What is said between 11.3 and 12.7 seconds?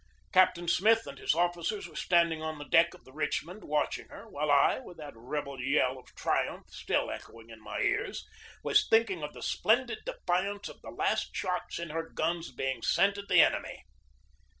shots in her guns